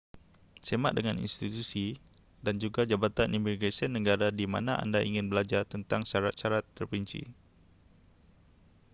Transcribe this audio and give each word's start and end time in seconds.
semak 0.67 0.93
dengan 0.97 1.15
institusi 1.25 1.87
dan 2.45 2.55
juga 2.63 2.81
jabatan 2.91 3.35
imigresen 3.37 3.91
negara 3.97 4.27
di 4.39 4.45
mana 4.53 4.73
anda 4.83 4.97
ingin 5.09 5.25
belajar 5.31 5.61
tentang 5.73 6.01
syarat-syarat 6.09 6.63
terperinci 6.75 7.23